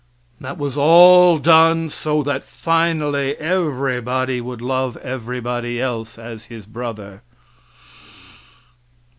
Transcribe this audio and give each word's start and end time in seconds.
That 0.39 0.57
was 0.57 0.77
all 0.77 1.37
done 1.37 1.87
so 1.91 2.23
that 2.23 2.43
finally 2.43 3.35
everybody 3.37 4.41
would 4.41 4.59
love 4.59 4.97
everybody 4.97 5.79
else 5.79 6.17
as 6.17 6.45
his 6.45 6.65
brother. 6.65 7.21